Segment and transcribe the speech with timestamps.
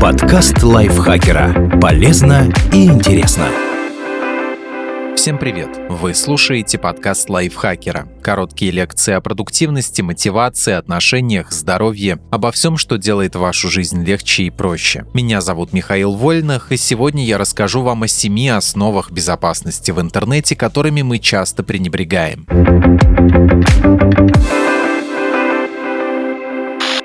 [0.00, 1.78] Подкаст лайфхакера.
[1.80, 3.48] Полезно и интересно.
[5.16, 5.70] Всем привет!
[5.88, 8.06] Вы слушаете подкаст лайфхакера.
[8.22, 14.50] Короткие лекции о продуктивности, мотивации, отношениях, здоровье, обо всем, что делает вашу жизнь легче и
[14.50, 15.06] проще.
[15.14, 20.56] Меня зовут Михаил Вольных, и сегодня я расскажу вам о семи основах безопасности в интернете,
[20.56, 22.46] которыми мы часто пренебрегаем.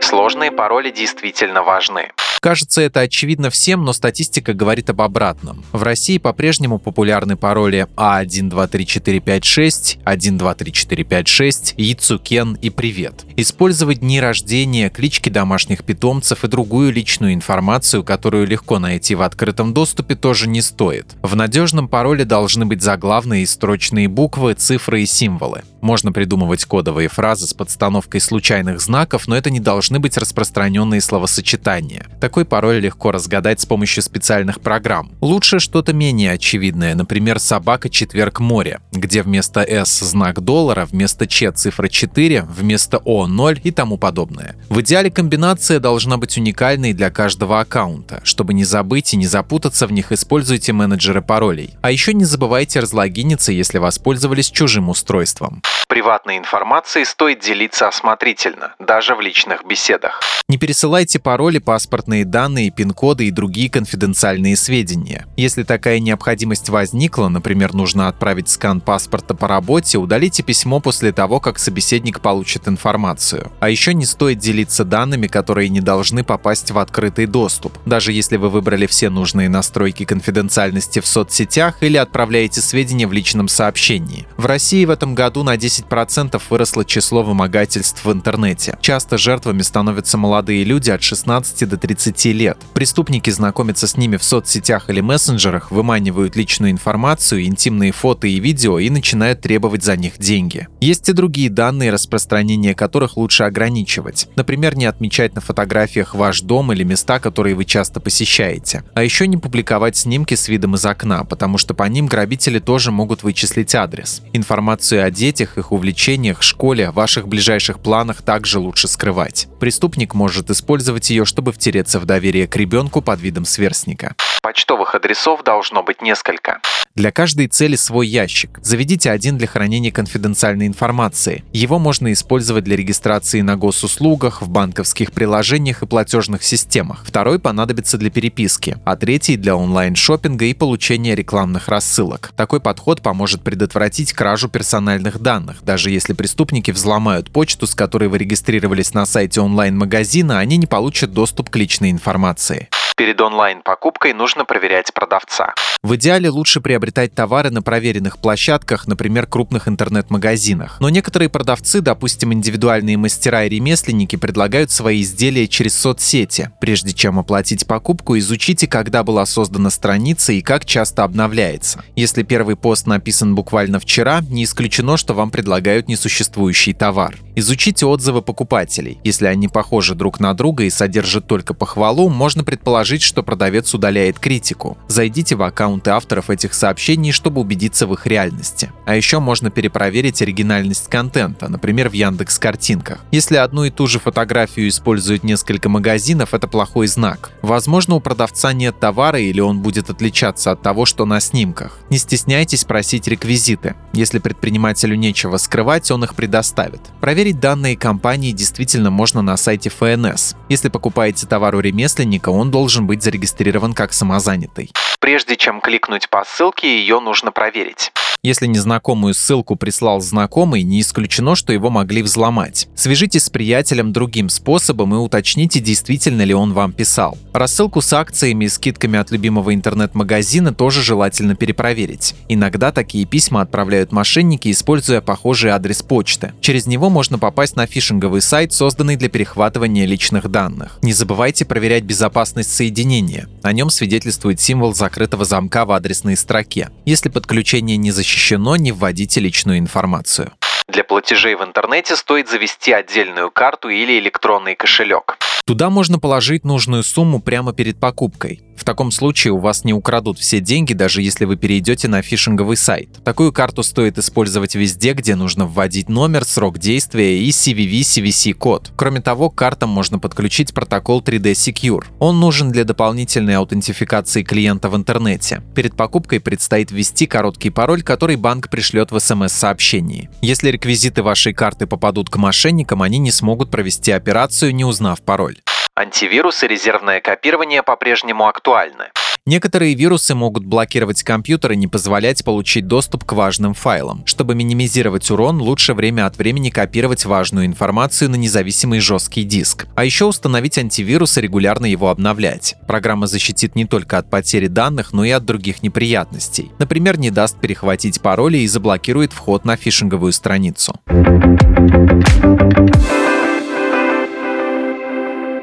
[0.02, 2.12] Сложные пароли действительно важны.
[2.42, 5.64] Кажется, это очевидно всем, но статистика говорит об обратном.
[5.72, 13.26] В России по-прежнему популярны пароли А1234556, 1234556, Яцукен и Привет.
[13.38, 19.76] Использовать дни рождения, клички домашних питомцев и другую личную информацию, которую легко найти в открытом
[19.76, 21.06] доступе, тоже не стоит.
[21.22, 25.62] В надежном пароле должны быть заглавные и строчные буквы, цифры и символы.
[25.82, 32.08] Можно придумывать кодовые фразы с подстановкой случайных знаков, но это не должны быть распространенные словосочетания.
[32.22, 35.12] Такой пароль легко разгадать с помощью специальных программ.
[35.22, 41.52] Лучше что-то менее очевидное, например, «Собака четверг море», где вместо «С» знак доллара, вместо «Ч»
[41.52, 44.56] цифра 4, вместо «О» 0 и тому подобное.
[44.70, 48.22] В идеале комбинация должна быть уникальной для каждого аккаунта.
[48.24, 51.72] Чтобы не забыть и не запутаться в них, используйте менеджеры паролей.
[51.82, 55.62] А еще не забывайте разлогиниться, если воспользовались чужим устройством.
[55.92, 60.22] Приватной информацией стоит делиться осмотрительно, даже в личных беседах.
[60.48, 65.28] Не пересылайте пароли, паспортные данные, пин-коды и другие конфиденциальные сведения.
[65.36, 71.42] Если такая необходимость возникла, например, нужно отправить скан паспорта по работе, удалите письмо после того,
[71.42, 73.52] как собеседник получит информацию.
[73.60, 78.38] А еще не стоит делиться данными, которые не должны попасть в открытый доступ, даже если
[78.38, 84.26] вы выбрали все нужные настройки конфиденциальности в соцсетях или отправляете сведения в личном сообщении.
[84.38, 88.78] В России в этом году на 10 10% выросло число вымогательств в интернете.
[88.82, 92.58] Часто жертвами становятся молодые люди от 16 до 30 лет.
[92.74, 98.80] Преступники знакомятся с ними в соцсетях или мессенджерах, выманивают личную информацию, интимные фото и видео
[98.80, 100.68] и начинают требовать за них деньги.
[100.80, 104.28] Есть и другие данные, распространение которых лучше ограничивать.
[104.36, 108.84] Например, не отмечать на фотографиях ваш дом или места, которые вы часто посещаете.
[108.94, 112.92] А еще не публиковать снимки с видом из окна, потому что по ним грабители тоже
[112.92, 114.22] могут вычислить адрес.
[114.34, 119.48] Информацию о детях, их увлечениях, школе, ваших ближайших планах также лучше скрывать.
[119.60, 124.16] Преступник может использовать ее, чтобы втереться в доверие к ребенку под видом сверстника.
[124.42, 126.60] Почтовых адресов должно быть несколько.
[126.96, 128.60] Для каждой цели свой ящик.
[128.62, 131.46] Заведите один для хранения конфиденциальной информации.
[131.54, 137.06] Его можно использовать для регистрации на госуслугах, в банковских приложениях и платежных системах.
[137.08, 142.34] Второй понадобится для переписки, а третий для онлайн-шопинга и получения рекламных рассылок.
[142.36, 145.64] Такой подход поможет предотвратить кражу персональных данных.
[145.64, 151.14] Даже если преступники взломают почту, с которой вы регистрировались на сайте онлайн-магазина, они не получат
[151.14, 152.68] доступ к личной информации.
[153.02, 155.56] Перед онлайн-покупкой нужно проверять продавца.
[155.82, 160.78] В идеале лучше приобретать товары на проверенных площадках, например, крупных интернет-магазинах.
[160.80, 166.52] Но некоторые продавцы, допустим, индивидуальные мастера и ремесленники, предлагают свои изделия через соцсети.
[166.62, 171.84] Прежде чем оплатить покупку, изучите, когда была создана страница и как часто обновляется.
[171.96, 177.18] Если первый пост написан буквально вчера, не исключено, что вам предлагают несуществующий товар.
[177.36, 179.00] Изучите отзывы покупателей.
[179.04, 184.20] Если они похожи друг на друга и содержат только похвалу, можно предположить, что продавец удаляет
[184.20, 184.78] критику.
[184.90, 188.74] Зайдите в аккаунты авторов этих сообщений, чтобы убедиться в их реальности.
[188.86, 193.00] А еще можно перепроверить оригинальность контента, например, в Яндекс Картинках.
[193.12, 197.32] Если одну и ту же фотографию используют несколько магазинов, это плохой знак.
[197.42, 201.80] Возможно, у продавца нет товара или он будет отличаться от того, что на снимках.
[201.90, 203.76] Не стесняйтесь просить реквизиты.
[203.94, 206.82] Если предпринимателю нечего скрывать, он их предоставит.
[207.00, 210.36] Проверить данные компании действительно можно на сайте ФНС.
[210.50, 214.72] Если покупаете товар у ремесленника, он должен быть зарегистрирован как самозанятый.
[215.00, 217.92] Прежде чем кликнуть по ссылке, ее нужно проверить.
[218.24, 222.68] Если незнакомую ссылку прислал знакомый, не исключено, что его могли взломать.
[222.76, 227.18] Свяжитесь с приятелем другим способом и уточните, действительно ли он вам писал.
[227.34, 232.14] Рассылку с акциями и скидками от любимого интернет-магазина тоже желательно перепроверить.
[232.30, 236.34] Иногда такие письма отправляют мошенники, используя похожий адрес почты.
[236.42, 240.78] Через него можно попасть на фишинговый сайт, созданный для перехватывания личных данных.
[240.84, 243.28] Не забывайте проверять безопасность соединения.
[243.42, 246.70] О нем свидетельствует символ закрытого замка в адресной строке.
[246.86, 248.11] Если подключение не защищено,
[248.58, 250.32] не вводите личную информацию.
[250.72, 255.18] Для платежей в интернете стоит завести отдельную карту или электронный кошелек.
[255.46, 258.42] Туда можно положить нужную сумму прямо перед покупкой.
[258.56, 262.56] В таком случае у вас не украдут все деньги, даже если вы перейдете на фишинговый
[262.56, 263.04] сайт.
[263.04, 268.74] Такую карту стоит использовать везде, где нужно вводить номер, срок действия и CVV-CVC-код.
[268.76, 271.86] Кроме того, к картам можно подключить протокол 3D Secure.
[271.98, 275.42] Он нужен для дополнительной аутентификации клиента в интернете.
[275.56, 280.12] Перед покупкой предстоит ввести короткий пароль, который банк пришлет в смс-сообщении.
[280.22, 285.38] Если реквизиты вашей карты попадут к мошенникам, они не смогут провести операцию, не узнав пароль.
[285.76, 288.92] Антивирус и резервное копирование по-прежнему актуальны.
[289.28, 294.02] Некоторые вирусы могут блокировать компьютер и не позволять получить доступ к важным файлам.
[294.08, 299.68] Чтобы минимизировать урон, лучше время от времени копировать важную информацию на независимый жесткий диск.
[299.76, 302.56] А еще установить антивирус и регулярно его обновлять.
[302.66, 306.52] Программа защитит не только от потери данных, но и от других неприятностей.
[306.58, 310.74] Например, не даст перехватить пароли и заблокирует вход на фишинговую страницу.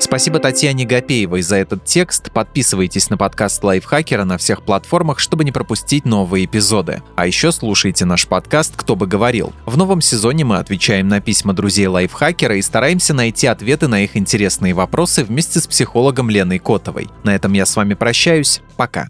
[0.08, 2.32] Спасибо Татьяне Гапеевой за этот текст.
[2.32, 7.02] Подписывайтесь на подкаст Лайфхакера на всех платформах, чтобы не пропустить новые эпизоды.
[7.14, 9.52] А еще слушайте наш подкаст «Кто бы говорил».
[9.66, 14.16] В новом сезоне мы отвечаем на письма друзей Лайфхакера и стараемся найти ответы на их
[14.16, 17.10] интересные вопросы вместе с психологом Леной Котовой.
[17.22, 18.62] На этом я с вами прощаюсь.
[18.78, 19.08] Пока.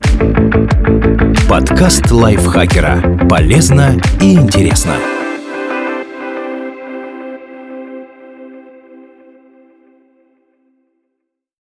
[1.49, 3.29] Подкаст Лайфхакера.
[3.29, 4.97] Полезно и интересно.